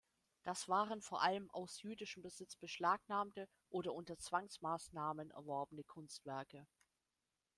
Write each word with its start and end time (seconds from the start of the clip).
Das 0.41 0.67
waren 0.67 0.99
vor 0.99 1.21
allem 1.21 1.51
aus 1.51 1.79
jüdischem 1.83 2.23
Besitz 2.23 2.55
beschlagnahmte 2.55 3.47
oder 3.69 3.93
unter 3.93 4.17
Zwangsmaßnahmen 4.17 5.29
erworbene 5.29 5.83
Kunstwerke. 5.83 6.65